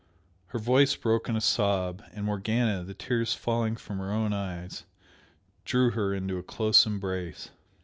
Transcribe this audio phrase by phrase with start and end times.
[0.47, 4.83] Her voice broke in a sob, and Morgana, the tears falling from her own eyes,
[5.63, 7.51] drew her into a close embrace.